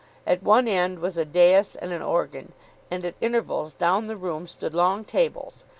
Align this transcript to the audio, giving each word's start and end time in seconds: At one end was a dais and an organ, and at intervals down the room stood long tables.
At 0.25 0.41
one 0.41 0.67
end 0.67 0.97
was 0.97 1.15
a 1.15 1.25
dais 1.25 1.75
and 1.75 1.91
an 1.91 2.01
organ, 2.01 2.53
and 2.89 3.05
at 3.05 3.13
intervals 3.21 3.75
down 3.75 4.07
the 4.07 4.17
room 4.17 4.47
stood 4.47 4.73
long 4.73 5.05
tables. 5.05 5.63